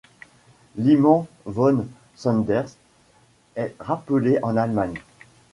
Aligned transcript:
Liman 0.77 1.27
von 1.45 1.85
Sanders 2.15 2.75
est 3.53 3.75
rappelé 3.79 4.39
en 4.41 4.57
Allemagne. 4.57 4.95